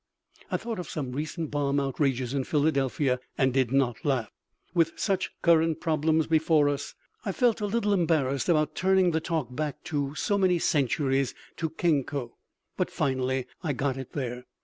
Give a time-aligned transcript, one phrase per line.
[0.49, 4.31] I thought of some recent bomb outrages in Philadelphia and did not laugh.
[4.73, 9.55] With such current problems before us, I felt a little embarrassed about turning the talk
[9.55, 12.31] back to so many centuries to Kenko,
[12.77, 14.47] but finally I got it there.